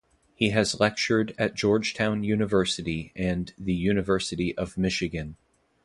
He 0.33 0.49
has 0.49 0.79
lectured 0.79 1.35
at 1.37 1.53
Georgetown 1.53 2.23
University 2.23 3.11
and 3.15 3.53
the 3.59 3.75
University 3.75 4.57
of 4.57 4.75
Michigan. 4.75 5.37